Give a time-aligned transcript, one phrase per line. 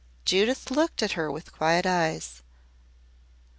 [0.25, 2.41] Judith looked at her with quiet eyes.